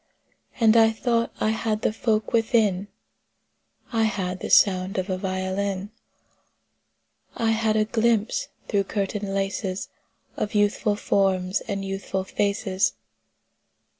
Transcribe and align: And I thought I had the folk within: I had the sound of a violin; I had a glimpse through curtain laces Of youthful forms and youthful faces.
And 0.59 0.75
I 0.75 0.89
thought 0.89 1.31
I 1.39 1.49
had 1.51 1.83
the 1.83 1.93
folk 1.93 2.33
within: 2.33 2.87
I 3.93 4.05
had 4.05 4.39
the 4.39 4.49
sound 4.49 4.97
of 4.97 5.11
a 5.11 5.17
violin; 5.19 5.91
I 7.35 7.51
had 7.51 7.75
a 7.75 7.85
glimpse 7.85 8.47
through 8.67 8.85
curtain 8.85 9.31
laces 9.31 9.89
Of 10.37 10.55
youthful 10.55 10.95
forms 10.95 11.61
and 11.67 11.85
youthful 11.85 12.23
faces. 12.23 12.93